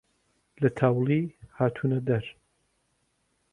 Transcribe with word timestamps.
لە 0.61 0.69
تاوڵی 0.79 1.21
هاتوونە 1.57 1.99
دەر 2.07 2.25